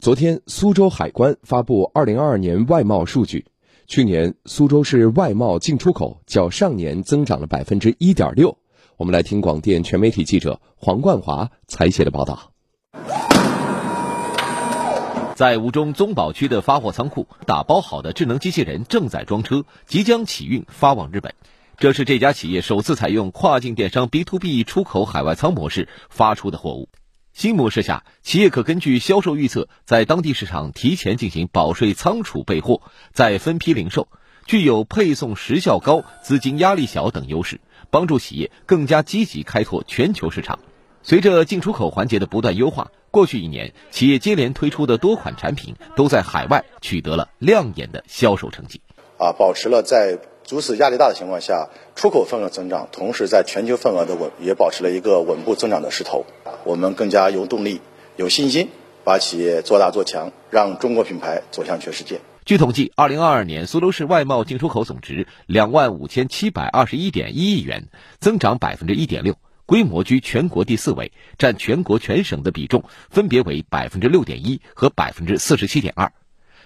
[0.00, 3.46] 昨天，苏州海关发布二零二二年外贸数据，
[3.88, 8.56] 去年苏州市外贸进出口较上年增长了百分之一点六。
[8.96, 12.52] 我们来听广电全媒体记者黄冠华采写的报道。
[15.34, 21.34] 在吴中宗宝区的发货仓库，打包好的智能机器人正在装车，即将起运发往日本。
[21.76, 26.88] 这是这家企业首次采用跨境电商 B to B 出口海外仓模式发出的货物。
[27.38, 34.08] 新模式下，企业可根据销售预测，在当地市场提前进行保税仓储备货，再分批零售，
[34.44, 40.58] 具有配送时效高、资金压力小等优势，帮助企业更加积极开拓全球市场。
[41.04, 48.80] 随着进出口环节的不断优化，过去一年企业接连推出的多款产品都在海外取得了亮眼的销售成绩。
[49.16, 50.18] 啊，保持了在
[50.50, 56.24] 如此压力大的情况下，出口份额增长，同时在全球份额的稳也保持了一个稳步增长的势头。
[56.64, 57.82] 我们更加有动力、
[58.16, 58.70] 有信心，
[59.04, 62.20] 把企业做大做强，让中国品牌走向全世界。
[62.46, 69.36] 据统计，二零二二年苏州市外贸进出口总值两万五千七百二十一点一亿元，增长百分之一点六，
[69.66, 76.10] 规模居全国第四位，占全国全省的比重分别为百分之六点一和百分之四十七点二。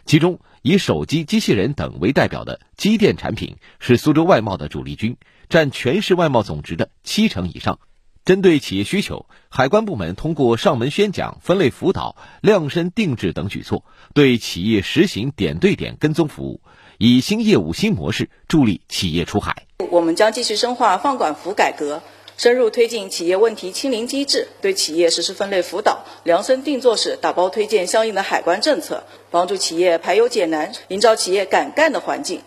[0.05, 5.17] 其中，以手机、机器人等为代表的机电产品是苏州外贸的主力军，
[5.49, 7.79] 占全市外贸总值的七成以上。
[8.25, 16.61] 针对企业需求，海关部门通过上门宣讲、分类辅导、量身定制等举措，对企业实行点对点跟踪服务，
[16.99, 19.67] 以新业务新模式助力企业出海。
[19.91, 22.01] 我们将继续深化放管服改革。
[22.43, 32.43] 深入推进企业问题清零机制，对企业实施分类辅导，量身定做式打包推荐相应的海关政策，帮助企业排忧解难，营造企业敢干的环境。